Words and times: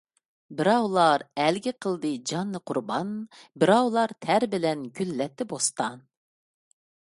بىراۋلار 0.61 1.23
ئەلگە 1.43 1.73
قىلدى 1.85 2.13
جاننى 2.31 2.63
قۇربان، 2.71 3.13
بىراۋلار 3.65 4.17
تەر 4.29 4.49
بىلەن 4.57 4.85
گۈللەتتى 5.01 5.51
بوستان. 5.55 6.05